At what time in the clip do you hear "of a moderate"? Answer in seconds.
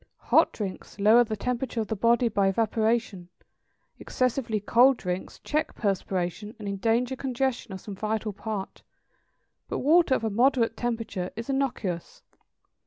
10.15-10.75